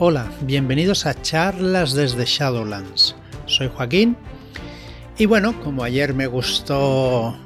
Hola, 0.00 0.30
bienvenidos 0.42 1.06
a 1.06 1.22
charlas 1.22 1.92
desde 1.92 2.24
Shadowlands. 2.24 3.16
Soy 3.46 3.68
Joaquín 3.74 4.16
y 5.18 5.26
bueno, 5.26 5.58
como 5.60 5.82
ayer 5.82 6.14
me 6.14 6.28
gustó 6.28 7.36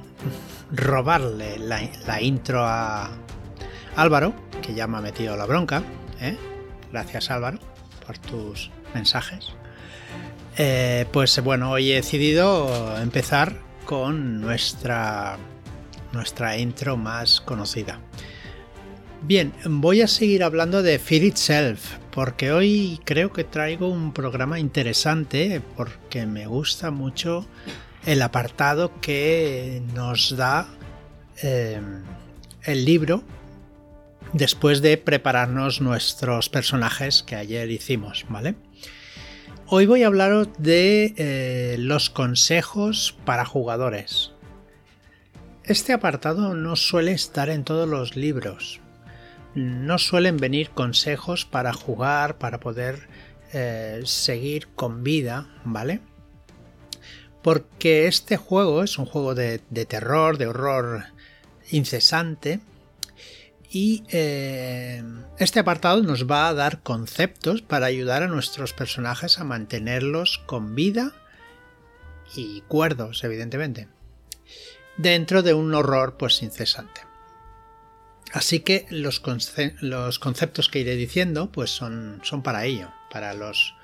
robarle 0.71 1.59
la, 1.59 2.21
intro 2.21 2.63
a 2.63 3.11
Álvaro, 3.97 4.35
que 4.61 4.75
ya 4.75 4.87
me 4.87 4.99
ha 4.99 5.01
metido 5.01 5.35
la 5.35 5.47
bronca, 5.47 5.83
¿eh? 6.21 6.37
gracias 6.91 7.31
Álvaro 7.31 7.59
por 8.07 8.19
tus 8.19 8.71
mensajes, 8.93 9.55
eh, 10.59 11.07
pues 11.11 11.43
bueno, 11.43 11.71
hoy 11.71 11.93
he 11.93 11.95
decidido 11.95 12.99
empezar 12.99 13.57
con 13.87 14.43
nuestra, 14.43 15.39
nuestra 16.13 16.59
intro 16.59 16.99
más 16.99 17.41
conocida. 17.41 17.99
Bien, 19.25 19.53
voy 19.65 20.03
a 20.03 20.09
seguir 20.09 20.43
hablando 20.43 20.83
de 20.83 20.99
Fear 20.99 21.23
Itself, 21.23 21.93
porque 22.11 22.51
hoy 22.51 22.99
creo 23.05 23.33
que 23.33 23.45
traigo 23.45 23.87
un 23.87 24.13
programa 24.13 24.59
interesante, 24.59 25.63
porque 25.77 26.27
me 26.27 26.49
gusta 26.49 26.91
mucho 26.91 27.47
el 28.05 28.21
apartado 28.21 29.01
que 29.01 29.81
nos 29.95 30.37
da 30.37 30.67
em, 31.41 32.03
el 32.65 32.85
libro 32.85 33.23
después 34.33 34.83
de 34.83 34.99
prepararnos 34.99 35.81
nuestros 35.81 36.49
personajes 36.49 37.23
que 37.23 37.37
ayer 37.37 37.71
hicimos, 37.71 38.27
¿vale? 38.29 38.57
Hoy 39.67 39.87
voy 39.87 40.03
a 40.03 40.09
hablar 40.09 40.53
de 40.59 41.15
eh, 41.17 41.77
los 41.79 42.11
consejos 42.11 43.17
para 43.25 43.45
jugadores. 43.45 44.33
Este 45.63 45.93
apartado 45.93 46.55
no 46.55 46.75
suele 46.75 47.13
estar 47.13 47.51
en 47.51 47.63
todos 47.63 47.89
los 47.89 48.17
libros, 48.17 48.82
no 49.55 49.99
suelen 49.99 50.37
venir 50.37 50.71
consejos 50.71 51.45
para 51.45 51.73
jugar, 51.73 52.39
para 52.39 52.61
poder 52.61 53.09
eh, 53.53 54.01
seguir 54.05 54.69
con 54.69 55.05
vida, 55.05 55.47
¿vale? 55.65 56.01
Porque 57.43 58.07
este 58.07 58.37
juego 58.37 58.83
es 58.83 58.99
un 58.99 59.05
juego 59.05 59.35
de, 59.35 59.59
terror, 59.59 60.39
de 60.39 60.47
horror 60.47 61.05
incesante, 61.71 62.61
y 63.71 64.05
eh, 64.11 65.03
este 65.39 65.61
apartado 65.61 66.03
nos 66.03 66.31
va 66.31 66.49
a 66.49 66.55
dar 66.55 66.83
conceptos 66.83 67.63
para 67.63 67.87
ayudar 67.87 68.23
a 68.23 68.29
nuestros 68.29 68.75
personajes 68.75 69.39
a 69.39 69.45
mantenerlos 69.45 70.39
con 70.45 70.75
vida 70.75 71.13
y 72.37 72.61
cuerdos, 72.69 73.25
evidentemente, 73.25 73.89
dentro 74.99 75.43
de 75.43 75.55
un 75.55 75.75
horror 75.75 76.17
pues 76.19 76.43
incesante. 76.43 77.12
Así 78.33 78.61
que 78.61 78.87
los, 78.89 79.21
conceptos 79.21 80.69
que 80.71 80.79
iré 80.79 80.97
diciendo 80.97 81.53
pues 81.53 81.71
son, 81.71 82.21
son 82.25 82.43
para 82.43 82.65
ello, 82.65 82.91
para 83.11 83.35
los 83.35 83.75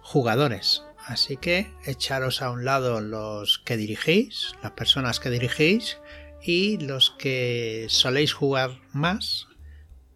jugadores. 0.00 0.84
Así 1.06 1.36
que 1.36 1.72
echaros 1.84 2.40
a 2.40 2.50
un 2.50 2.64
lado 2.64 3.00
los 3.00 3.58
que 3.58 3.76
dirigís, 3.76 4.54
las 4.62 4.72
personas 4.72 5.18
que 5.18 5.30
dirigís 5.30 5.98
y 6.40 6.78
los 6.78 7.10
que 7.10 7.86
soléis 7.88 8.32
jugar 8.32 8.78
más, 8.92 9.48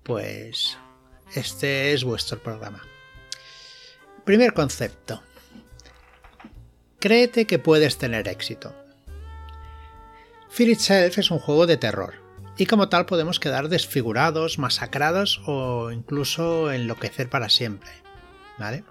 pues 0.05 0.78
este 1.34 1.92
es 1.92 2.05
vuestro 2.05 2.41
programa. 2.41 2.80
Primer 4.25 4.55
concepto. 4.55 5.20
Créete 7.00 7.47
que 7.47 7.58
puedes 7.58 7.98
tener 7.98 8.28
éxito. 8.28 8.72
Fear 10.48 10.70
Itself 10.70 11.19
es 11.19 11.30
un 11.33 11.41
juego 11.41 11.67
de 11.67 11.77
terror 11.77 12.23
y 12.56 12.66
como 12.66 12.88
tal 12.88 13.06
podemos 13.06 13.41
quedar 13.41 13.69
desfigurados, 13.69 14.58
masacrados 14.58 15.41
o 15.47 15.91
incluso 15.91 16.72
enloquecer 16.72 17.28
para 17.28 17.48
siempre. 17.48 17.91
¿Vale? 18.58 18.84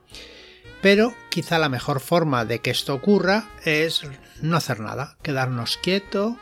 Pero 0.81 1.16
quizá 1.30 1.59
la 1.59 1.70
mejor 1.70 2.02
forma 2.02 2.44
de 2.44 2.59
que 2.59 2.72
esto 2.72 2.94
ocurra 2.94 3.50
es 3.64 4.03
no 4.42 4.58
hacer 4.58 4.81
nada, 4.81 5.17
quedarnos 5.23 5.77
quieto 5.77 6.37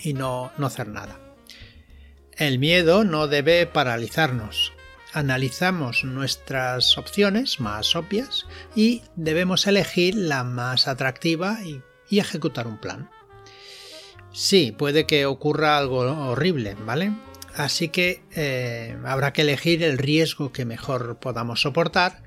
y 0.00 0.14
no, 0.14 0.52
no 0.56 0.66
hacer 0.66 0.86
nada. 0.86 1.18
El 2.36 2.60
miedo 2.60 3.04
no 3.04 3.26
debe 3.26 3.66
paralizarnos. 3.66 4.72
Analizamos 5.12 6.04
nuestras 6.04 6.96
opciones 6.98 7.58
más 7.58 7.96
obvias 7.96 8.46
y 8.74 9.02
debemos 9.16 9.66
elegir 9.66 10.14
la 10.14 10.44
más 10.44 10.86
atractiva 10.88 11.58
y 12.08 12.18
ejecutar 12.18 12.66
un 12.68 12.78
plan. 12.78 13.10
Sí, 14.34 14.74
puede 14.76 15.06
que 15.06 15.26
ocurra 15.26 15.78
algo 15.78 16.00
horrible, 16.00 16.74
¿vale? 16.84 17.12
Así 17.54 17.88
que 17.88 18.20
eh, 18.34 18.98
habrá 19.04 19.32
que 19.32 19.42
elegir 19.42 19.84
el 19.84 19.96
riesgo 19.96 20.50
que 20.50 20.64
mejor 20.64 21.18
podamos 21.20 21.60
soportar 21.60 22.24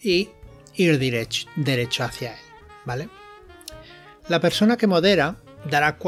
y 0.00 0.30
ir 0.74 0.98
derecho, 0.98 2.04
hacia 2.04 2.32
él, 2.32 2.40
¿vale? 2.86 3.10
La 4.28 4.40
persona 4.40 4.78
que 4.78 4.86
modera 4.86 5.36
dará 5.70 5.98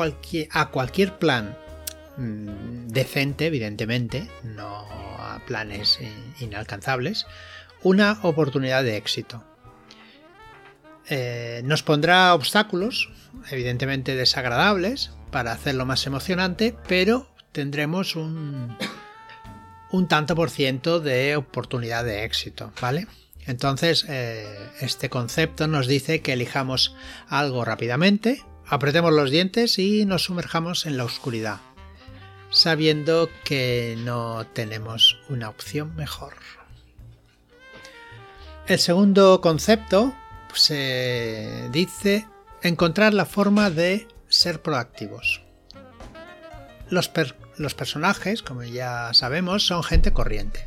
a 0.50 0.70
cualquier 0.70 1.18
plan 1.18 1.58
mm, 2.16 2.88
decente, 2.88 3.46
evidentemente, 3.46 4.30
no 4.44 4.86
a 5.18 5.42
planes 5.46 5.98
inalcanzables, 6.40 7.26
una 7.82 8.18
oportunidad 8.22 8.82
de 8.82 8.96
éxito. 8.96 9.44
Eh, 11.08 11.62
nos 11.64 11.82
pondrá 11.82 12.34
obstáculos, 12.34 13.10
evidentemente 13.50 14.16
desagradables, 14.16 15.10
para 15.30 15.52
hacerlo 15.52 15.84
más 15.84 16.06
emocionante, 16.06 16.74
pero 16.88 17.28
tendremos 17.52 18.16
un, 18.16 18.76
un 19.90 20.08
tanto 20.08 20.34
por 20.34 20.50
ciento 20.50 21.00
de 21.00 21.36
oportunidad 21.36 22.04
de 22.04 22.24
éxito, 22.24 22.72
¿vale? 22.80 23.06
Entonces, 23.46 24.06
eh, 24.08 24.70
este 24.80 25.10
concepto 25.10 25.66
nos 25.66 25.86
dice 25.86 26.22
que 26.22 26.32
elijamos 26.32 26.96
algo 27.28 27.64
rápidamente, 27.64 28.42
apretemos 28.66 29.12
los 29.12 29.30
dientes 29.30 29.78
y 29.78 30.06
nos 30.06 30.24
sumerjamos 30.24 30.86
en 30.86 30.96
la 30.96 31.04
oscuridad, 31.04 31.60
sabiendo 32.50 33.28
que 33.44 33.96
no 33.98 34.46
tenemos 34.52 35.18
una 35.28 35.50
opción 35.50 35.94
mejor. 35.94 36.34
El 38.66 38.78
segundo 38.78 39.42
concepto 39.42 40.14
se 40.54 41.68
dice 41.70 42.26
encontrar 42.62 43.14
la 43.14 43.26
forma 43.26 43.70
de 43.70 44.08
ser 44.28 44.62
proactivos. 44.62 45.42
Los, 46.88 47.08
personajes, 47.74 48.42
como 48.42 48.62
ya 48.62 49.12
sabemos, 49.14 49.66
son 49.66 49.82
gente 49.82 50.12
corriente. 50.12 50.66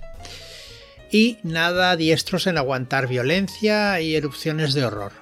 Y 1.12 1.38
nada 1.44 1.96
diestros 1.96 2.48
en 2.48 2.58
aguantar 2.58 3.08
violencia 3.08 4.02
y 4.02 4.16
erupciones 4.16 4.74
de 4.74 4.86
horror. 4.86 5.14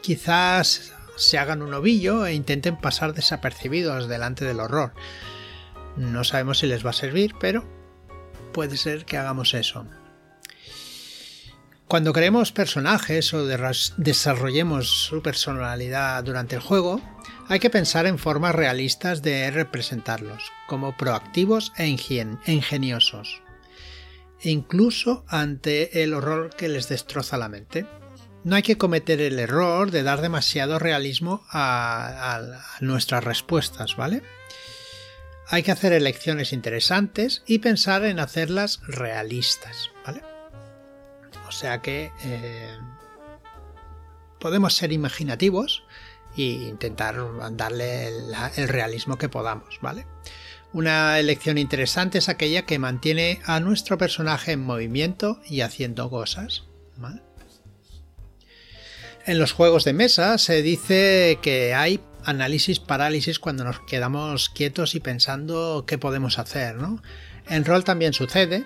Quizás 0.00 0.92
se 1.16 1.38
hagan 1.38 1.62
un 1.62 1.74
ovillo 1.74 2.26
e 2.26 2.34
intenten 2.34 2.76
pasar 2.76 3.14
desapercibidos 3.14 4.08
delante 4.08 4.44
del 4.44 4.60
horror. 4.60 4.92
No 5.96 6.24
sabemos 6.24 6.58
si 6.58 6.66
les 6.66 6.84
va 6.84 6.90
a 6.90 6.94
servir, 6.94 7.34
pero 7.40 7.64
puede 8.52 8.76
ser 8.76 9.04
que 9.04 9.18
hagamos 9.18 9.54
eso. 9.54 9.86
Cuando 11.92 12.14
creemos 12.14 12.52
personajes 12.52 13.34
o 13.34 13.44
desarrollemos 13.44 14.88
su 14.88 15.20
personalidad 15.20 16.24
durante 16.24 16.56
el 16.56 16.62
juego, 16.62 17.02
hay 17.48 17.60
que 17.60 17.68
pensar 17.68 18.06
en 18.06 18.16
formas 18.16 18.54
realistas 18.54 19.20
de 19.20 19.50
representarlos, 19.50 20.52
como 20.66 20.96
proactivos 20.96 21.70
e 21.76 21.86
ingeniosos, 21.86 23.42
incluso 24.40 25.26
ante 25.28 26.02
el 26.02 26.14
horror 26.14 26.56
que 26.56 26.70
les 26.70 26.88
destroza 26.88 27.36
la 27.36 27.50
mente. 27.50 27.84
No 28.42 28.56
hay 28.56 28.62
que 28.62 28.78
cometer 28.78 29.20
el 29.20 29.38
error 29.38 29.90
de 29.90 30.02
dar 30.02 30.22
demasiado 30.22 30.78
realismo 30.78 31.44
a 31.50 32.40
nuestras 32.80 33.22
respuestas, 33.22 33.96
¿vale? 33.96 34.22
Hay 35.46 35.62
que 35.62 35.72
hacer 35.72 35.92
elecciones 35.92 36.54
interesantes 36.54 37.42
y 37.46 37.58
pensar 37.58 38.06
en 38.06 38.18
hacerlas 38.18 38.80
realistas, 38.86 39.90
¿vale? 40.06 40.31
O 41.52 41.54
sea 41.54 41.82
que 41.82 42.10
eh, 42.24 42.78
podemos 44.40 44.74
ser 44.74 44.90
imaginativos 44.90 45.84
e 46.34 46.42
intentar 46.42 47.14
darle 47.52 48.08
el, 48.08 48.68
realismo 48.68 49.18
que 49.18 49.28
podamos, 49.28 49.78
¿vale? 49.82 50.06
Una 50.72 51.18
elección 51.18 51.58
interesante 51.58 52.16
es 52.16 52.30
aquella 52.30 52.64
que 52.64 52.78
mantiene 52.78 53.42
a 53.44 53.60
nuestro 53.60 53.98
personaje 53.98 54.52
en 54.52 54.64
movimiento 54.64 55.42
y 55.46 55.60
haciendo 55.60 56.08
cosas. 56.08 56.64
En 59.26 59.38
los 59.38 59.52
juegos 59.52 59.84
de 59.84 59.92
mesa 59.92 60.38
se 60.38 60.62
dice 60.62 61.38
que 61.42 61.74
hay 61.74 62.00
análisis 62.24 62.80
parálisis 62.80 63.38
cuando 63.38 63.62
nos 63.64 63.80
quedamos 63.80 64.48
quietos 64.48 64.94
y 64.94 65.00
pensando 65.00 65.84
qué 65.86 65.98
podemos 65.98 66.38
hacer. 66.38 66.76
¿no? 66.76 67.02
En 67.46 67.66
rol 67.66 67.84
también 67.84 68.14
sucede 68.14 68.64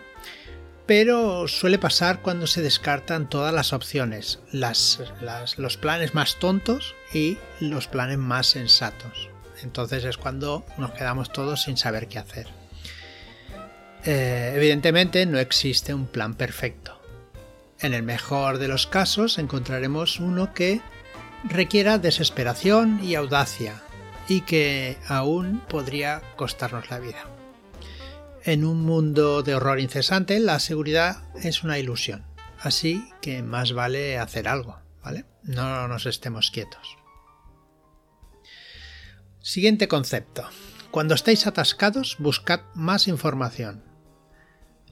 pero 0.86 1.48
suele 1.48 1.78
pasar 1.78 2.22
cuando 2.22 2.46
se 2.46 2.62
descartan 2.62 3.28
todas 3.28 3.52
las 3.52 3.72
opciones, 3.72 4.38
los 4.52 5.76
planes 5.76 6.14
más 6.14 6.36
tontos 6.36 6.94
y 7.12 7.38
los 7.60 7.88
planes 7.88 8.18
más 8.18 8.46
sensatos. 8.46 9.28
Entonces 9.62 10.04
es 10.04 10.16
cuando 10.16 10.64
nos 10.78 10.92
quedamos 10.92 11.32
todos 11.32 11.62
sin 11.62 11.76
saber 11.76 12.06
qué 12.06 12.18
hacer. 12.18 12.46
Eh, 14.04 14.52
evidentemente 14.54 15.26
no 15.26 15.38
existe 15.38 15.92
un 15.92 16.06
plan 16.06 16.34
perfecto, 16.34 17.00
En 17.80 17.92
el 17.92 18.04
mejor 18.04 18.58
de 18.58 18.68
los 18.68 18.86
casos 18.86 19.38
encontraremos 19.38 20.20
uno 20.20 20.54
que 20.54 20.80
requiera 21.44 21.98
desesperación 21.98 23.00
y 23.02 23.16
audacia 23.16 23.82
y 24.28 24.42
que 24.42 24.96
aún 25.08 25.60
podría 25.68 26.22
costarnos 26.36 26.88
la 26.90 27.00
vida. 27.00 27.35
En 28.46 28.64
un 28.64 28.82
mundo 28.82 29.42
de 29.42 29.56
horror 29.56 29.80
incesante, 29.80 30.38
la 30.38 30.60
seguridad 30.60 31.24
es 31.34 31.64
una 31.64 31.80
ilusión, 31.80 32.24
así 32.60 33.10
que 33.20 33.42
más 33.42 33.72
vale 33.72 34.18
hacer 34.18 34.46
algo, 34.46 34.78
¿vale? 35.02 35.24
No 35.42 35.88
nos 35.88 36.06
estemos 36.06 36.52
quietos. 36.52 36.96
Siguiente 39.40 39.88
concepto. 39.88 40.48
Cuando 40.92 41.16
estéis 41.16 41.48
atascados, 41.48 42.18
buscad 42.20 42.60
más 42.72 43.08
información. 43.08 43.82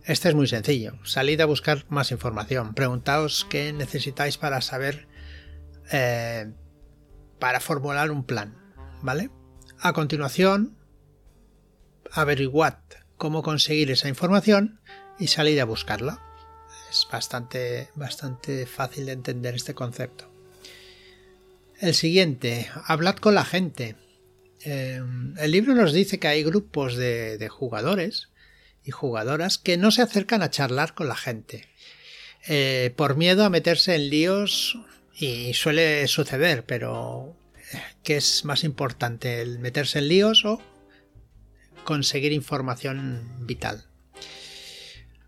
Este 0.03 0.31
es 0.31 0.35
muy 0.35 0.49
sencillo. 0.49 0.99
Salid 1.05 1.41
a 1.41 1.47
buscar 1.47 1.85
más 1.89 2.11
información. 2.11 2.75
Preguntaos 2.75 3.47
qué 3.49 3.73
necesitáis 3.73 4.37
para 4.37 4.62
saber, 4.62 5.07
eh, 5.93 6.53
para 7.39 7.61
formular 7.61 8.11
un 8.11 8.25
plan, 8.25 8.59
¿vale? 9.00 9.31
A 9.79 9.93
continuación, 9.93 10.77
averiguad 12.11 12.79
cómo 13.16 13.43
conseguir 13.43 13.90
esa 13.90 14.08
información 14.08 14.81
y 15.19 15.28
salid 15.28 15.58
a 15.58 15.64
buscarla. 15.64 16.20
Es 16.90 17.06
bastante, 17.11 17.90
bastante 17.94 18.66
fácil 18.66 19.06
de 19.06 19.12
entender 19.12 19.55
este 19.55 19.75
concepto. 19.75 20.31
El 21.81 21.94
siguiente, 21.94 22.69
hablad 22.87 23.16
con 23.16 23.34
la 23.34 23.44
gente. 23.44 23.96
Eh, 24.64 25.02
el 25.38 25.50
libro 25.50 25.75
nos 25.75 25.93
dice 25.93 26.19
que 26.19 26.28
hay 26.28 26.43
grupos 26.43 26.96
de, 26.96 27.49
jugadores 27.50 28.28
y 28.84 28.90
jugadoras 28.90 29.58
que 29.58 29.76
no 29.76 29.90
se 29.90 30.02
acercan 30.02 30.43
a 30.43 30.50
charlar 30.50 30.94
con 30.94 31.08
la 31.08 31.16
gente 31.16 31.66
eh, 32.46 32.93
por 32.96 33.16
miedo 33.16 33.44
a 33.44 33.50
meterse 33.50 33.94
en 33.94 34.11
líos 34.11 34.78
y 35.14 35.55
suele 35.55 36.06
suceder, 36.08 36.64
pero 36.64 37.37
¿qué 38.02 38.16
es 38.16 38.44
más 38.44 38.64
importante, 38.64 39.43
el 39.43 39.58
meterse 39.58 39.99
en 39.99 40.08
líos 40.08 40.44
o 40.44 40.61
conseguir 41.85 42.33
información 42.33 43.47
vital? 43.47 43.85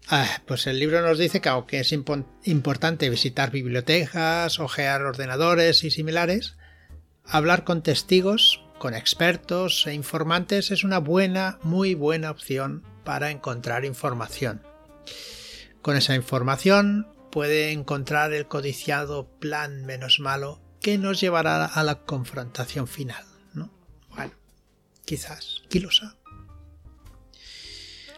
Ah, 0.09 0.41
pues 0.47 0.67
el 0.67 0.79
libro 0.79 1.03
nos 1.03 1.19
dice 1.19 1.41
que 1.41 1.49
aunque 1.49 1.81
es 1.81 1.93
importante 1.93 3.11
visitar 3.11 3.51
bibliotecas, 3.51 4.61
ojear 4.61 5.03
ordenadores 5.03 5.83
y 5.83 5.91
similares, 5.91 6.57
hablar 7.25 7.65
con 7.65 7.83
testigos, 7.83 8.63
con 8.79 8.95
expertos 8.95 9.87
e 9.87 9.95
informantes 9.95 10.71
es 10.71 10.85
una 10.85 10.99
buena, 10.99 11.59
muy 11.63 11.95
buena 11.95 12.31
opción 12.31 12.85
para 13.05 13.31
encontrar 13.31 13.85
información. 13.85 14.63
Con 15.83 15.97
esa 15.97 16.15
información 16.15 17.09
puede 17.33 17.73
encontrar 17.73 18.33
el 18.33 18.47
codiciado 18.47 19.29
plan 19.39 19.85
menos 19.87 20.21
malo 20.21 20.61
que 20.81 20.99
nos 20.99 21.21
llevará 21.21 21.65
a 21.65 21.83
la 21.83 22.01
confrontación 22.03 22.87
final. 22.87 23.25
¿no? 23.55 23.73
Bueno, 24.15 24.33
quizás, 25.05 25.63
quién 25.69 25.87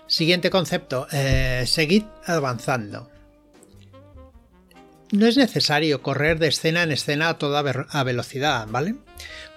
Siguiente 0.08 0.49
concepto, 0.50 1.06
eh, 1.12 1.64
seguid 1.66 2.05
avanzando. 2.25 3.10
No 5.12 5.26
es 5.26 5.37
necesario 5.37 6.02
correr 6.02 6.38
de 6.38 6.49
escena 6.49 6.82
en 6.82 6.93
escena 6.93 7.28
a 7.28 7.38
toda 7.38 7.60
a 7.60 8.05
velocidad, 8.05 8.66
¿vale? 8.69 8.96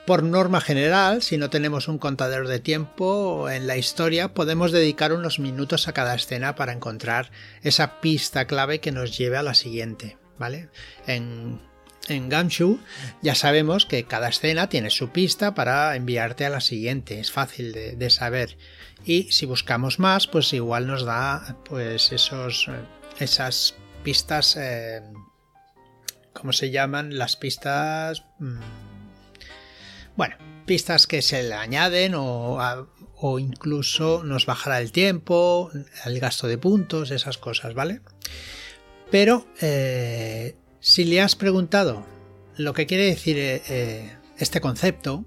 Por 0.05 0.23
norma 0.23 0.59
general, 0.59 1.21
si 1.21 1.37
no 1.37 1.49
tenemos 1.49 1.87
un 1.87 1.97
contador 1.97 2.47
de 2.47 2.59
tiempo 2.59 3.49
en 3.49 3.65
la 3.65 3.77
historia, 3.77 4.33
podemos 4.33 4.71
dedicar 4.71 5.13
unos 5.13 5.39
minutos 5.39 5.87
a 5.87 5.93
cada 5.93 6.15
escena 6.15 6.55
para 6.55 6.73
encontrar 6.73 7.31
esa 7.63 8.01
pista 8.01 8.45
clave 8.45 8.79
que 8.79 8.91
nos 8.91 9.17
lleve 9.17 9.37
a 9.37 9.43
la 9.43 9.53
siguiente, 9.53 10.17
¿vale? 10.37 10.69
En, 11.07 11.61
en 12.07 12.29
Gumshoe 12.29 12.79
ya 13.21 13.35
sabemos 13.35 13.85
que 13.85 14.05
cada 14.05 14.29
escena 14.29 14.67
tiene 14.69 14.89
su 14.89 15.09
pista 15.09 15.53
para 15.53 15.95
enviarte 15.95 16.45
a 16.45 16.49
la 16.49 16.61
siguiente, 16.61 17.19
es 17.19 17.31
fácil 17.31 17.73
de 17.73 18.09
saber 18.09 18.57
y 19.05 19.31
si 19.31 19.45
buscamos 19.45 19.99
más 19.99 20.27
pues 20.27 20.53
igual 20.53 20.87
nos 20.87 21.03
da 21.03 21.57
pues 21.65 22.11
esos 22.11 22.67
eh, 22.67 22.73
esas 23.19 23.75
pistas 24.03 24.57
eh, 24.57 25.01
¿cómo 26.33 26.53
se 26.53 26.71
llaman? 26.71 27.17
las 27.17 27.35
pistas 27.35 28.23
mm, 28.39 28.59
bueno 30.15 30.35
pistas 30.65 31.07
que 31.07 31.21
se 31.21 31.43
le 31.43 31.53
añaden 31.53 32.13
o, 32.15 32.87
o 33.15 33.39
incluso 33.39 34.23
nos 34.23 34.45
bajará 34.45 34.79
el 34.79 34.91
tiempo 34.91 35.71
el 36.05 36.19
gasto 36.19 36.47
de 36.47 36.57
puntos 36.57 37.11
esas 37.11 37.37
cosas 37.37 37.73
¿vale? 37.73 38.01
pero 39.09 39.47
eh, 39.61 40.55
si 40.81 41.05
le 41.05 41.21
has 41.21 41.35
preguntado 41.35 42.05
lo 42.57 42.73
que 42.73 42.85
quiere 42.85 43.05
decir 43.05 43.37
este 44.37 44.59
concepto 44.59 45.25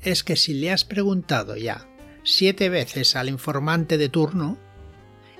es 0.00 0.22
que 0.22 0.36
si 0.36 0.54
le 0.54 0.70
has 0.70 0.84
preguntado 0.84 1.56
ya 1.56 1.88
siete 2.24 2.68
veces 2.68 3.16
al 3.16 3.28
informante 3.28 3.98
de 3.98 4.08
turno 4.08 4.58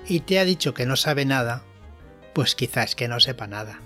y 0.07 0.21
te 0.21 0.39
ha 0.39 0.45
dicho 0.45 0.73
que 0.73 0.85
no 0.85 0.95
sabe 0.95 1.25
nada, 1.25 1.63
pues 2.33 2.55
quizás 2.55 2.95
que 2.95 3.07
no 3.07 3.19
sepa 3.19 3.47
nada. 3.47 3.81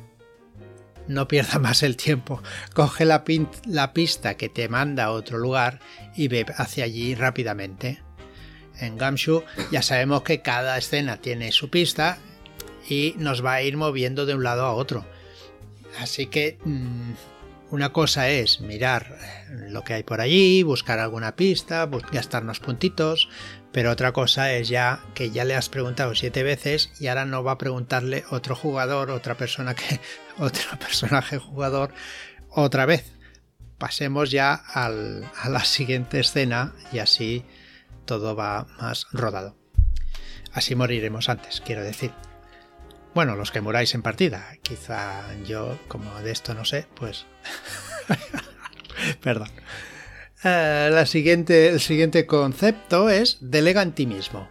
No 1.08 1.28
pierda 1.28 1.60
más 1.60 1.82
el 1.82 1.98
tiempo, 1.98 2.44
coge 2.74 3.06
la, 3.06 3.24
la 3.66 3.94
pista 3.94 4.36
que 4.38 4.50
te 4.50 4.70
manda 4.70 5.06
a 5.06 5.12
otro 5.12 5.38
lugar 5.38 5.80
y 6.16 6.28
ve 6.28 6.46
hacia 6.58 6.84
allí 6.84 7.16
rápidamente. 7.16 8.04
En 8.78 8.98
Gamshu 8.98 9.44
ya 9.72 9.82
sabemos 9.82 10.24
que 10.24 10.42
cada 10.42 10.78
escena 10.78 11.18
tiene 11.18 11.52
su 11.52 11.70
pista 11.70 12.18
y 12.88 13.14
nos 13.18 13.44
va 13.44 13.54
a 13.56 13.62
ir 13.62 13.76
moviendo 13.76 14.26
de 14.26 14.36
un 14.36 14.44
lado 14.44 14.66
a 14.66 14.74
otro. 14.74 15.06
Así 16.00 16.28
que 16.28 16.58
mm, 16.64 17.14
una 17.72 17.92
cosa 17.92 18.30
es 18.30 18.62
mirar 18.62 19.18
lo 19.50 19.84
que 19.84 19.94
hay 19.94 20.04
por 20.04 20.22
allí, 20.22 20.64
buscar 20.64 21.00
alguna 21.00 21.36
pista, 21.36 21.88
gastarnos 22.12 22.60
puntitos, 22.60 23.30
pero 23.72 23.92
otra 23.92 24.12
cosa 24.12 24.52
es 24.54 24.70
ya 24.70 25.02
que 25.14 25.30
ya 25.30 25.46
le 25.46 25.56
has 25.56 25.70
preguntado 25.70 26.16
siete 26.16 26.42
veces 26.42 26.92
y 27.00 27.08
ahora 27.08 27.26
no 27.26 27.44
va 27.44 27.54
a 27.54 27.58
preguntarle 27.58 28.24
otro 28.32 28.56
jugador, 28.56 29.12
otra 29.12 29.36
persona 29.36 29.76
que, 29.76 30.00
otro 30.40 30.80
personaje 30.80 31.38
jugador 31.38 31.94
otra 32.50 32.86
vez. 32.86 33.14
Pasemos 33.78 34.32
ya 34.32 34.54
a 34.54 34.90
la 34.90 35.64
siguiente 35.64 36.20
escena 36.20 36.74
y 36.92 37.00
así 37.00 37.46
todo 38.06 38.36
va 38.36 38.68
más 38.82 39.08
rodado. 39.14 39.56
Así 40.52 40.76
moriremos 40.76 41.30
antes, 41.30 41.62
quiero 41.62 41.84
decir. 41.84 42.12
Bueno, 43.14 43.36
los 43.36 43.52
que 43.52 43.62
muráis 43.62 43.94
en 43.96 44.02
partida. 44.02 44.48
Quizá 44.62 45.24
yo, 45.44 45.78
como 45.88 46.14
de 46.22 46.32
esto 46.32 46.54
no 46.54 46.66
sé, 46.66 46.86
pues... 46.96 47.26
Perdón. 49.22 49.50
Eh, 50.44 50.90
la 50.92 51.06
siguiente, 51.06 51.70
el 51.70 51.80
siguiente 51.80 52.26
concepto 52.26 53.10
es 53.10 53.38
delega 53.42 53.82
en 53.82 53.94
ti 53.94 54.06
mismo. 54.06 54.48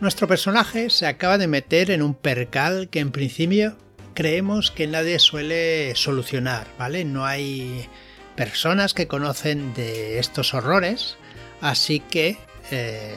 Nuestro 0.00 0.28
personaje 0.28 0.90
se 0.90 1.06
acaba 1.06 1.38
de 1.38 1.48
meter 1.48 1.90
en 1.90 2.02
un 2.02 2.14
percal 2.14 2.88
que 2.88 3.00
en 3.00 3.10
principio 3.10 3.76
creemos 4.14 4.70
que 4.70 4.86
nadie 4.86 5.18
suele 5.18 5.94
solucionar, 5.96 6.68
¿vale? 6.78 7.04
No 7.04 7.26
hay 7.26 7.88
personas 8.36 8.94
que 8.94 9.08
conocen 9.08 9.74
de 9.74 10.20
estos 10.20 10.54
horrores, 10.54 11.16
así 11.60 11.98
que 11.98 12.38
eh, 12.70 13.16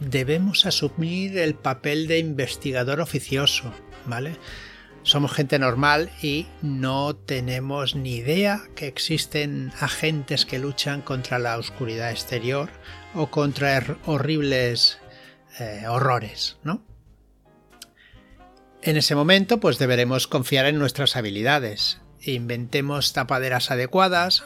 debemos 0.00 0.66
asumir 0.66 1.38
el 1.38 1.54
papel 1.54 2.06
de 2.06 2.18
investigador 2.18 3.00
oficioso, 3.00 3.72
¿vale? 4.06 4.36
Somos 5.02 5.32
gente 5.32 5.58
normal 5.58 6.10
y 6.22 6.46
no 6.60 7.16
tenemos 7.16 7.94
ni 7.94 8.16
idea 8.16 8.62
que 8.74 8.86
existen 8.86 9.72
agentes 9.80 10.44
que 10.44 10.58
luchan 10.58 11.00
contra 11.00 11.38
la 11.38 11.56
oscuridad 11.56 12.10
exterior 12.10 12.68
o 13.14 13.30
contra 13.30 13.96
horribles 14.04 14.98
eh, 15.58 15.84
horrores, 15.88 16.58
¿no? 16.62 16.84
En 18.82 18.96
ese 18.96 19.14
momento, 19.14 19.60
pues 19.60 19.78
deberemos 19.78 20.26
confiar 20.28 20.66
en 20.66 20.78
nuestras 20.78 21.16
habilidades. 21.16 22.00
Inventemos 22.20 23.12
tapaderas 23.12 23.70
adecuadas 23.70 24.44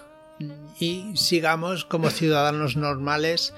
y 0.78 1.12
sigamos 1.16 1.84
como 1.84 2.10
ciudadanos 2.10 2.76
normales 2.76 3.52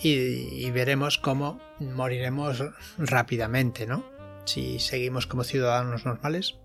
y, 0.00 0.70
veremos 0.70 1.18
cómo 1.18 1.60
moriremos 1.80 2.62
rápidamente, 2.98 3.86
¿no? 3.86 4.04
Si 4.44 4.78
seguimos 4.78 5.26
como 5.26 5.44
ciudadanos 5.44 6.04
normales. 6.04 6.56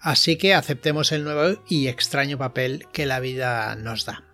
Así 0.00 0.36
que 0.36 0.54
aceptemos 0.54 1.12
el 1.12 1.24
nuevo 1.24 1.62
y 1.68 1.88
extraño 1.88 2.38
papel 2.38 2.86
que 2.92 3.06
la 3.06 3.20
vida 3.20 3.74
nos 3.76 4.04
da. 4.06 4.24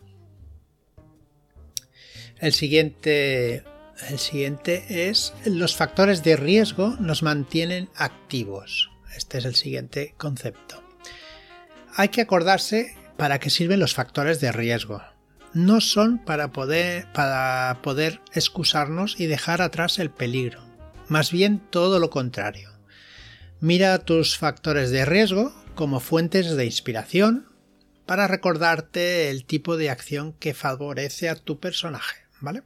El 2.38 2.52
siguiente, 2.52 3.64
el 4.08 4.18
siguiente 4.18 5.08
es 5.08 5.32
los 5.44 5.76
factores 5.76 6.22
de 6.24 6.36
riesgo 6.36 6.96
nos 6.98 7.22
mantienen 7.22 7.88
activos. 7.94 8.90
Este 9.16 9.38
es 9.38 9.44
el 9.44 9.54
siguiente 9.54 10.14
concepto. 10.16 10.82
Hay 11.94 12.08
que 12.08 12.22
acordarse 12.22 12.96
para 13.16 13.38
qué 13.38 13.50
sirven 13.50 13.80
los 13.80 13.94
factores 13.94 14.40
de 14.40 14.50
riesgo 14.50 15.02
no 15.54 15.80
son 15.80 16.18
para 16.18 16.52
poder, 16.52 17.06
para 17.12 17.80
poder 17.82 18.20
excusarnos 18.34 19.18
y 19.18 19.26
dejar 19.26 19.62
atrás 19.62 19.98
el 19.98 20.10
peligro, 20.10 20.62
más 21.08 21.30
bien 21.30 21.58
todo 21.58 21.98
lo 21.98 22.10
contrario. 22.10 22.70
Mira 23.60 23.98
tus 23.98 24.36
factores 24.36 24.90
de 24.90 25.04
riesgo 25.04 25.54
como 25.74 26.00
fuentes 26.00 26.56
de 26.56 26.64
inspiración 26.64 27.46
para 28.06 28.26
recordarte 28.26 29.30
el 29.30 29.44
tipo 29.44 29.76
de 29.76 29.90
acción 29.90 30.32
que 30.32 30.54
favorece 30.54 31.28
a 31.28 31.36
tu 31.36 31.60
personaje, 31.60 32.22
¿vale? 32.40 32.62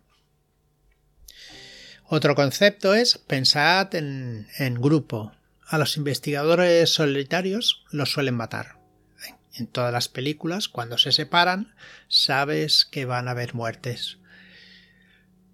Otro 2.09 2.35
concepto 2.35 2.95
es 2.95 3.19
pensad 3.19 3.95
en, 3.95 4.49
en 4.59 4.81
grupo. 4.81 5.33
A 5.67 5.79
los 5.79 5.97
investigadores 5.97 6.91
solitarios 6.91 7.85
los 7.91 8.13
suelen 8.13 8.37
matar. 8.37 8.76
En 9.59 9.67
todas 9.67 9.93
las 9.93 10.09
películas, 10.09 10.69
cuando 10.69 10.99
se 10.99 11.13
separan, 11.13 11.75
sabes 12.09 12.85
que 12.85 13.05
van 13.05 13.29
a 13.29 13.31
haber 13.31 13.55
muertes. 13.55 14.19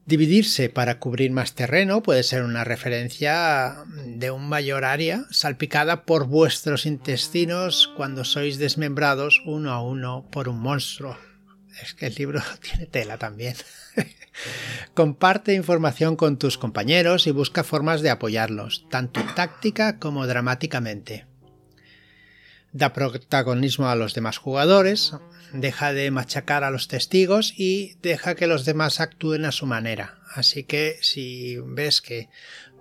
Dividirse 0.05 0.69
para 0.69 0.99
cubrir 0.99 1.31
más 1.31 1.55
terreno 1.55 2.03
puede 2.03 2.25
ser 2.25 2.43
una 2.43 2.65
referencia 2.65 3.85
de 4.05 4.33
un 4.33 4.49
mayor 4.49 4.85
área 4.85 5.25
salpicada 5.31 6.05
por 6.05 6.27
vuestros 6.27 6.87
intestinos 6.87 7.89
cuando 7.97 8.25
sois 8.25 8.59
desmembrados 8.59 9.41
uno 9.47 9.71
a 9.71 9.81
uno 9.81 10.27
por 10.33 10.49
un 10.49 10.59
monstruo. 10.59 11.17
Es 11.81 11.95
que 11.95 12.07
el 12.07 12.17
libro 12.17 12.43
tiene 12.61 12.87
tela 12.87 13.17
también. 13.17 13.55
Comparte 14.95 15.55
información 15.55 16.17
con 16.17 16.37
tus 16.37 16.59
compañeros 16.59 17.29
y 17.29 17.31
busca 17.31 17.63
formas 17.63 18.03
de 18.03 18.11
apoyarlos, 18.11 18.87
tanto 18.91 19.23
táctica 19.37 20.01
como 20.01 20.27
dramáticamente. 20.27 21.27
Da 22.73 22.93
protagonismo 22.93 23.89
a 23.89 23.97
los 23.97 24.15
demás 24.15 24.39
jugadores, 24.39 25.13
deja 25.53 25.93
de 25.93 26.11
machacar 26.11 26.65
a 26.65 26.71
los 26.71 26.89
testigos 26.89 27.53
y 27.57 27.97
deja 28.01 28.35
que 28.35 28.47
los 28.47 28.65
demás 28.65 29.01
actúen 29.01 29.45
a 29.45 29.53
su 29.53 29.67
manera. 29.67 30.19
Así 30.35 30.65
que 30.65 30.99
si 31.03 31.59
ves 31.59 32.01
que 32.01 32.31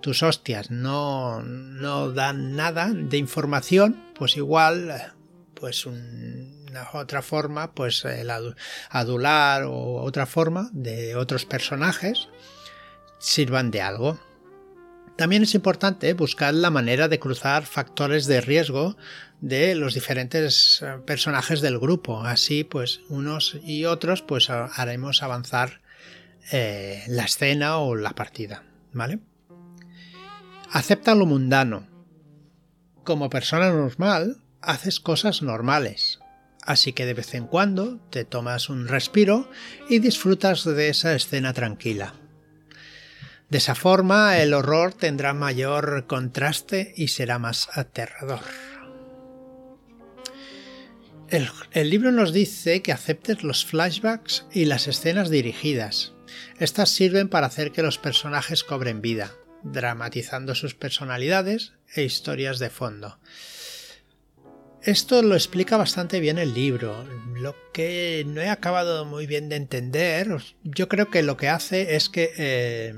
tus 0.00 0.22
hostias 0.22 0.70
no, 0.70 1.42
no 1.42 2.10
dan 2.10 2.56
nada 2.56 2.90
de 2.92 3.18
información, 3.18 4.02
pues 4.14 4.36
igual, 4.36 5.12
pues 5.54 5.84
una 5.84 6.88
otra 6.94 7.20
forma, 7.20 7.72
pues 7.74 8.04
el 8.06 8.30
adular 8.90 9.64
o 9.64 10.02
otra 10.02 10.24
forma 10.24 10.70
de 10.72 11.16
otros 11.16 11.44
personajes 11.44 12.28
sirvan 13.18 13.70
de 13.70 13.82
algo. 13.82 14.18
También 15.16 15.42
es 15.42 15.54
importante 15.54 16.14
buscar 16.14 16.54
la 16.54 16.70
manera 16.70 17.08
de 17.08 17.18
cruzar 17.18 17.66
factores 17.66 18.26
de 18.26 18.40
riesgo 18.40 18.96
de 19.40 19.74
los 19.74 19.94
diferentes 19.94 20.82
eh, 20.82 20.98
personajes 21.04 21.60
del 21.60 21.78
grupo. 21.78 22.22
Así, 22.22 22.64
pues, 22.64 23.00
unos 23.08 23.58
y 23.62 23.84
otros, 23.84 24.22
pues 24.22 24.48
haremos 24.50 25.22
avanzar 25.22 25.82
eh, 26.50 27.02
la 27.08 27.24
escena 27.24 27.76
o 27.78 27.94
la 27.94 28.14
partida. 28.14 28.62
¿Vale? 28.92 29.20
Acepta 30.70 31.14
lo 31.14 31.26
mundano. 31.26 31.86
Como 33.04 33.28
persona 33.30 33.70
normal, 33.70 34.38
haces 34.62 35.00
cosas 35.00 35.42
normales. 35.42 36.20
Así 36.64 36.92
que 36.92 37.04
de 37.04 37.14
vez 37.14 37.34
en 37.34 37.46
cuando 37.46 37.98
te 38.10 38.24
tomas 38.24 38.68
un 38.68 38.86
respiro 38.86 39.50
y 39.88 39.98
disfrutas 39.98 40.64
de 40.64 40.88
esa 40.88 41.14
escena 41.14 41.52
tranquila. 41.52 42.14
De 43.52 43.58
esa 43.58 43.74
forma 43.74 44.38
el 44.38 44.54
horror 44.54 44.94
tendrá 44.94 45.34
mayor 45.34 46.06
contraste 46.06 46.94
y 46.96 47.08
será 47.08 47.38
más 47.38 47.68
aterrador. 47.76 48.40
El, 51.28 51.90
libro 51.90 52.12
nos 52.12 52.32
dice 52.32 52.80
que 52.80 52.92
aceptes 52.92 53.42
los 53.42 53.66
flashbacks 53.66 54.46
y 54.52 54.64
las 54.64 54.88
escenas 54.88 55.28
dirigidas. 55.28 56.14
Estas 56.58 56.88
sirven 56.88 57.28
para 57.28 57.46
hacer 57.46 57.72
que 57.72 57.82
los 57.82 57.98
personajes 57.98 58.64
cobren 58.64 59.02
vida, 59.02 59.34
dramatizando 59.62 60.54
sus 60.54 60.74
personalidades 60.74 61.74
e 61.94 62.04
historias 62.04 62.58
de 62.58 62.70
fondo. 62.70 63.18
Esto 64.80 65.22
lo 65.22 65.34
explica 65.34 65.76
bastante 65.76 66.20
bien 66.20 66.38
el 66.38 66.54
libro. 66.54 67.06
Lo 67.34 67.54
que 67.74 68.24
no 68.26 68.40
he 68.40 68.48
acabado 68.48 69.04
muy 69.04 69.26
bien 69.26 69.50
de 69.50 69.56
entender, 69.56 70.38
yo 70.64 70.88
creo 70.88 71.10
que 71.10 71.22
lo 71.22 71.36
que 71.36 71.50
hace 71.50 71.96
es 71.96 72.08
que 72.08 72.32
eh, 72.38 72.94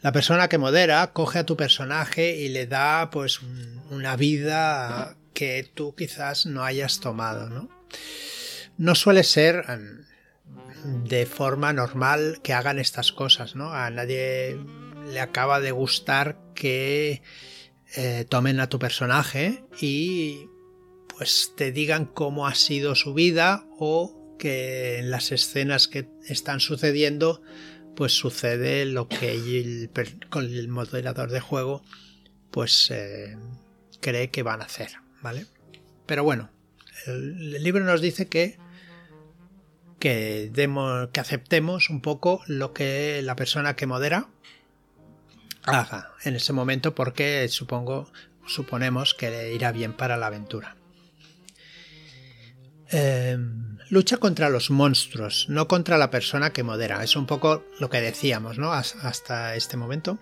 la 0.00 0.12
persona 0.12 0.48
que 0.48 0.58
modera 0.58 1.12
coge 1.12 1.40
a 1.40 1.46
tu 1.46 1.56
personaje 1.56 2.36
y 2.36 2.48
le 2.48 2.66
da 2.66 3.10
pues 3.10 3.40
una 3.90 4.16
vida 4.16 5.16
que 5.34 5.70
tú 5.74 5.94
quizás 5.94 6.46
no 6.46 6.64
hayas 6.64 7.00
tomado, 7.00 7.48
¿no? 7.48 7.68
No 8.78 8.94
suele 8.94 9.24
ser 9.24 9.64
em, 9.68 10.04
de 11.04 11.26
forma 11.26 11.72
normal 11.72 12.40
que 12.42 12.52
hagan 12.52 12.78
estas 12.78 13.12
cosas, 13.12 13.56
¿no? 13.56 13.72
A 13.72 13.90
nadie 13.90 14.58
le 15.12 15.20
acaba 15.20 15.60
de 15.60 15.72
gustar 15.72 16.38
que 16.54 17.22
eh, 17.96 18.26
tomen 18.28 18.60
a 18.60 18.68
tu 18.68 18.78
personaje 18.78 19.64
y 19.80 20.48
pues 21.16 21.52
te 21.56 21.72
digan 21.72 22.04
cómo 22.04 22.46
ha 22.46 22.54
sido 22.54 22.94
su 22.94 23.14
vida 23.14 23.66
o 23.78 24.36
que 24.38 24.98
en 24.98 25.10
las 25.10 25.32
escenas 25.32 25.88
que 25.88 26.08
están 26.28 26.60
sucediendo 26.60 27.42
pues 27.96 28.12
sucede 28.12 28.84
lo 28.84 29.08
que 29.08 29.32
el, 29.32 29.90
con 30.28 30.44
el 30.44 30.68
moderador 30.68 31.30
de 31.30 31.40
juego 31.40 31.82
pues 32.50 32.90
eh, 32.90 33.36
cree 34.00 34.30
que 34.30 34.42
van 34.42 34.62
a 34.62 34.66
hacer, 34.66 34.90
¿vale? 35.22 35.46
Pero 36.04 36.22
bueno, 36.22 36.50
el, 37.06 37.62
libro 37.62 37.84
nos 37.84 38.00
dice 38.00 38.28
que 38.28 38.58
que, 39.98 40.50
demos, 40.52 41.08
que 41.08 41.20
aceptemos 41.20 41.88
un 41.88 42.02
poco 42.02 42.42
lo 42.46 42.74
que 42.74 43.22
la 43.22 43.34
persona 43.34 43.76
que 43.76 43.86
modera 43.86 44.28
haga 45.64 46.12
en 46.22 46.36
ese 46.36 46.52
momento 46.52 46.94
porque 46.94 47.48
supongo 47.48 48.12
suponemos 48.46 49.14
que 49.14 49.54
irá 49.54 49.72
bien 49.72 49.94
para 49.94 50.16
la 50.16 50.26
aventura. 50.26 50.76
Eh, 52.92 53.38
lucha 53.88 54.16
contra 54.18 54.50
los 54.50 54.70
monstruos, 54.70 55.46
no 55.48 55.68
contra 55.68 55.98
la 55.98 56.10
persona 56.10 56.52
que 56.52 56.62
modera. 56.62 57.02
Es 57.02 57.16
un 57.16 57.26
poco 57.26 57.64
lo 57.78 57.90
que 57.90 58.00
decíamos, 58.00 58.58
¿no? 58.58 58.72
Hasta 58.72 59.56
este 59.56 59.76
momento. 59.76 60.18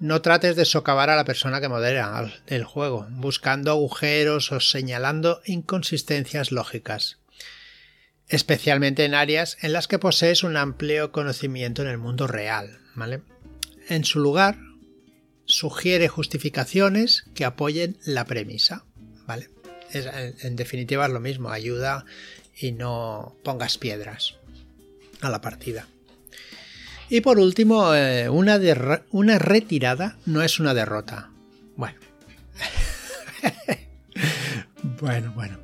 No 0.00 0.22
trates 0.22 0.56
de 0.56 0.64
socavar 0.64 1.10
a 1.10 1.16
la 1.16 1.24
persona 1.24 1.60
que 1.60 1.68
modera 1.68 2.32
el 2.46 2.64
juego, 2.64 3.06
buscando 3.10 3.70
agujeros 3.70 4.50
o 4.52 4.60
señalando 4.60 5.40
inconsistencias 5.46 6.50
lógicas, 6.50 7.18
especialmente 8.28 9.04
en 9.04 9.14
áreas 9.14 9.56
en 9.62 9.72
las 9.72 9.86
que 9.86 10.00
posees 10.00 10.42
un 10.42 10.56
amplio 10.56 11.12
conocimiento 11.12 11.82
en 11.82 11.88
el 11.88 11.98
mundo 11.98 12.26
real, 12.26 12.80
¿vale? 12.94 13.22
En 13.88 14.04
su 14.04 14.18
lugar, 14.18 14.58
sugiere 15.46 16.08
justificaciones 16.08 17.24
que 17.34 17.44
apoyen 17.44 17.98
la 18.04 18.24
premisa, 18.24 18.84
¿vale? 19.26 19.50
en 19.92 20.56
definitiva 20.56 21.06
es 21.06 21.12
lo 21.12 21.20
mismo, 21.20 21.50
ayuda 21.50 22.04
y 22.56 22.72
no 22.72 23.36
pongas 23.42 23.78
piedras 23.78 24.36
a 25.20 25.30
la 25.30 25.40
partida. 25.40 25.86
Y 27.08 27.20
por 27.20 27.38
último, 27.38 27.94
eh, 27.94 28.28
una, 28.28 28.58
una 29.10 29.38
retirada 29.38 30.16
no 30.26 30.42
es 30.42 30.58
una 30.58 30.74
derrota. 30.74 31.30
Bueno. 31.76 31.98
bueno, 35.00 35.32
bueno. 35.34 35.58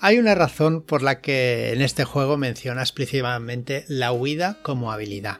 Hay 0.00 0.18
una 0.18 0.34
razón 0.34 0.82
por 0.82 1.02
la 1.02 1.20
que 1.20 1.72
en 1.72 1.80
este 1.80 2.04
juego 2.04 2.36
menciona 2.36 2.82
explícitamente 2.82 3.84
la 3.86 4.12
huida 4.12 4.58
como 4.62 4.90
habilidad. 4.90 5.38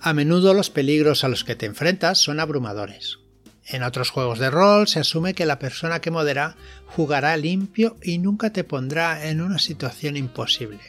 A 0.00 0.12
menudo 0.12 0.54
los 0.54 0.70
peligros 0.70 1.22
a 1.22 1.28
los 1.28 1.44
que 1.44 1.54
te 1.54 1.66
enfrentas 1.66 2.18
son 2.18 2.40
abrumadores. 2.40 3.20
En 3.70 3.82
otros 3.82 4.10
juegos 4.10 4.38
de 4.38 4.50
rol 4.50 4.88
se 4.88 5.00
asume 5.00 5.34
que 5.34 5.44
la 5.44 5.58
persona 5.58 6.00
que 6.00 6.10
modera 6.10 6.56
jugará 6.86 7.36
limpio 7.36 7.96
y 8.02 8.18
nunca 8.18 8.50
te 8.50 8.64
pondrá 8.64 9.28
en 9.28 9.42
una 9.42 9.58
situación 9.58 10.16
imposible. 10.16 10.80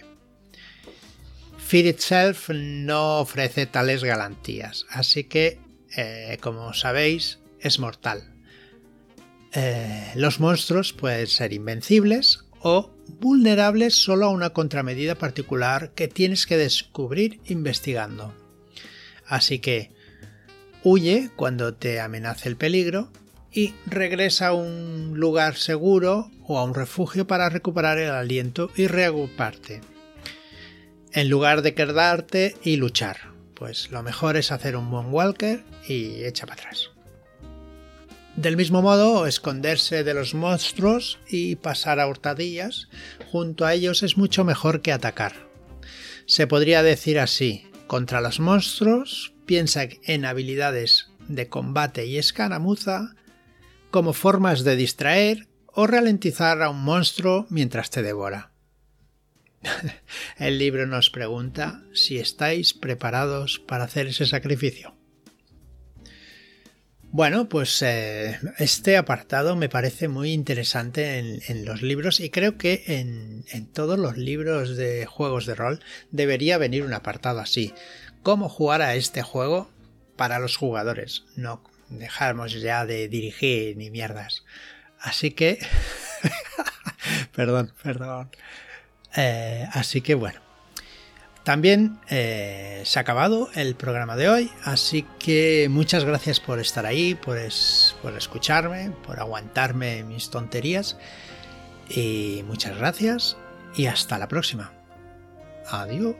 Fear 1.58 1.86
Itself 1.88 2.50
no 2.50 3.20
ofrece 3.20 3.66
tales 3.66 4.04
garantías, 4.04 4.86
así 4.90 5.26
que, 5.26 5.60
eh, 5.96 6.38
como 6.42 6.74
sabéis, 6.74 7.40
es 7.60 7.80
mortal. 7.80 8.34
Eh, 9.52 10.12
los 10.16 10.40
monstruos 10.40 10.94
pueden 10.94 11.28
ser 11.28 11.54
invencibles 11.54 12.46
o 12.62 12.92
vulnerables 13.20 13.96
solo 13.96 14.28
a 14.28 14.30
una 14.30 14.52
contramedida 14.52 15.16
particular 15.16 15.92
que 15.96 16.08
tienes 16.08 16.46
que 16.46 16.58
descubrir 16.58 17.42
investigando. 17.46 18.34
Así 19.26 19.60
que, 19.60 19.92
Huye 20.84 21.30
cuando 21.36 21.74
te 21.74 22.00
amenace 22.00 22.48
el 22.48 22.56
peligro 22.56 23.12
y 23.52 23.74
regresa 23.86 24.48
a 24.48 24.54
un 24.54 25.20
lugar 25.20 25.56
seguro 25.56 26.32
o 26.48 26.58
a 26.58 26.64
un 26.64 26.74
refugio 26.74 27.28
para 27.28 27.50
recuperar 27.50 27.98
el 27.98 28.12
aliento 28.12 28.72
y 28.76 28.88
reagruparte. 28.88 29.82
En 31.12 31.30
lugar 31.30 31.64
de 31.64 31.74
quedarte 31.74 32.56
y 32.64 32.78
luchar, 32.78 33.18
pues 33.56 33.92
lo 33.92 34.04
mejor 34.04 34.38
es 34.38 34.52
hacer 34.52 34.78
un 34.78 34.88
walker 35.12 35.64
y 35.88 36.24
echa 36.24 36.46
para 36.46 36.62
atrás. 36.62 36.92
Del 38.36 38.56
mismo 38.56 38.82
modo, 38.82 39.28
esconderse 39.28 40.06
de 40.06 40.14
los 40.14 40.34
monstruos 40.34 41.20
y 41.28 41.58
pasar 41.58 42.00
a 42.00 42.08
hurtadillas 42.08 42.88
junto 43.32 43.66
a 43.66 43.74
ellos 43.74 44.02
es 44.02 44.18
mucho 44.18 44.46
mejor 44.46 44.82
que 44.82 44.94
atacar. 44.94 45.34
Se 46.26 46.48
podría 46.48 46.84
decir 46.84 47.20
así, 47.20 47.69
contra 47.90 48.22
los 48.22 48.40
monstruos 48.40 49.34
piensa 49.48 49.88
en 50.04 50.24
habilidades 50.24 51.10
de 51.28 51.50
combate 51.50 52.06
y 52.06 52.20
escaramuza 52.20 53.16
como 53.90 54.14
formas 54.14 54.64
de 54.64 54.76
distraer 54.76 55.48
o 55.66 55.88
ralentizar 55.88 56.62
a 56.62 56.70
un 56.70 56.84
monstruo 56.84 57.48
mientras 57.50 57.90
te 57.90 58.04
devora. 58.04 58.52
El 60.38 60.60
libro 60.60 60.86
nos 60.86 61.10
pregunta 61.10 61.82
si 61.92 62.20
estáis 62.20 62.76
preparados 62.76 63.58
para 63.58 63.86
hacer 63.86 64.06
ese 64.06 64.28
sacrificio. 64.28 64.96
Bueno, 67.12 67.50
pues 67.50 67.82
eh, 67.82 68.40
este 68.60 68.96
apartado 68.96 69.56
me 69.56 69.68
parece 69.68 70.08
muy 70.08 70.32
interesante 70.32 71.18
en, 71.18 71.66
los 71.66 71.82
libros 71.82 72.20
y 72.20 72.30
creo 72.30 72.58
que 72.58 72.84
en, 72.86 73.44
todos 73.74 73.98
los 73.98 74.16
libros 74.16 74.78
de 74.78 75.08
juegos 75.08 75.48
de 75.48 75.56
rol 75.56 75.82
debería 76.12 76.60
venir 76.60 76.84
un 76.84 76.94
apartado 76.94 77.40
así. 77.40 77.74
¿Cómo 78.22 78.48
jugar 78.48 78.84
a 78.84 78.94
este 78.94 79.24
juego 79.24 79.72
para 80.18 80.38
los 80.38 80.56
jugadores? 80.56 81.24
No 81.36 81.64
dejamos 81.90 82.54
ya 82.54 82.86
de 82.86 83.08
dirigir 83.08 83.76
ni 83.76 83.90
mierdas. 83.90 84.44
Así 85.00 85.32
que... 85.32 85.58
perdón, 87.36 87.74
perdón. 87.82 88.30
Eh, 89.16 89.68
así 89.74 90.02
que 90.02 90.14
bueno. 90.14 90.49
También 91.44 92.00
eh, 92.10 92.84
se 92.86 93.00
ha 93.00 93.02
acabado 93.02 93.50
el 93.56 93.76
programa 93.76 94.16
de 94.16 94.30
hoy, 94.30 94.52
así 94.64 95.06
que 95.18 95.68
muchas 95.70 96.06
gracias 96.06 96.40
por 96.40 96.60
estar 96.60 96.86
ahí, 96.86 97.16
por, 97.16 97.38
por 98.02 98.16
escucharme, 98.16 98.92
por 99.06 99.20
aguantarme 99.20 100.04
mis 100.04 100.30
tonterías. 100.30 100.98
Y 101.90 102.44
muchas 102.46 102.78
gracias 102.78 103.38
y 103.76 103.88
hasta 103.88 104.20
la 104.20 104.28
próxima. 104.28 104.72
Adiós. 105.68 106.16